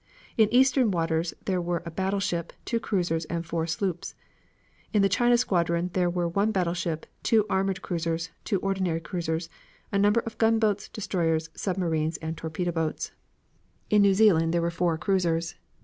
In 0.35 0.51
eastern 0.51 0.89
waters 0.89 1.35
there 1.45 1.61
were 1.61 1.83
a 1.85 1.91
battleship, 1.91 2.53
two 2.65 2.79
cruisers, 2.79 3.25
and 3.25 3.45
four 3.45 3.67
sloops. 3.67 4.15
In 4.93 5.03
the 5.03 5.09
China 5.13 5.37
squadron 5.37 5.91
there 5.93 6.09
were 6.09 6.27
one 6.27 6.51
battleship, 6.51 7.05
two 7.21 7.45
armored 7.51 7.83
cruisers, 7.83 8.31
two 8.43 8.57
ordinary 8.61 8.99
cruisers, 8.99 9.47
and 9.91 10.01
a 10.01 10.01
number 10.01 10.21
of 10.21 10.39
gunboats, 10.39 10.89
destroyers, 10.89 11.51
submarines, 11.53 12.17
and 12.17 12.35
torpedo 12.35 12.71
boats. 12.71 13.11
In 13.91 14.01
New 14.01 14.15
Zealand 14.15 14.55
there 14.55 14.61
were 14.63 14.71
four 14.71 14.97
cruisers. 14.97 15.53